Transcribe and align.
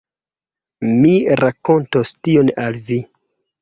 Mi 1.03 1.13
rakontos 1.43 2.19
tion 2.25 2.53
al 2.67 2.85
vi. 2.93 3.03